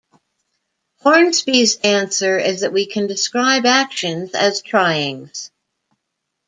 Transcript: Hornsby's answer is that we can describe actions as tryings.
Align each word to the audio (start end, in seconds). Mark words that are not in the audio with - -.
Hornsby's 1.01 1.75
answer 1.83 2.39
is 2.39 2.61
that 2.61 2.73
we 2.73 2.87
can 2.87 3.05
describe 3.05 3.67
actions 3.67 4.33
as 4.33 4.63
tryings. 4.63 5.51